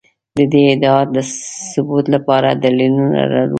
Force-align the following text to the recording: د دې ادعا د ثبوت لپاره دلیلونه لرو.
د 0.37 0.39
دې 0.51 0.61
ادعا 0.73 0.99
د 1.15 1.17
ثبوت 1.71 2.05
لپاره 2.15 2.49
دلیلونه 2.63 3.13
لرو. 3.31 3.41